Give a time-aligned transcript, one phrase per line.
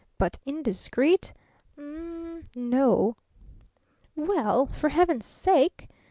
[0.17, 1.31] But 'indiscreet'?
[1.77, 3.17] U m m, No!"
[4.15, 5.89] "Well, for heaven's sake!"